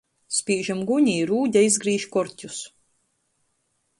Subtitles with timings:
[0.35, 2.63] Spīžam guni, i Rūde izgrīž korķus.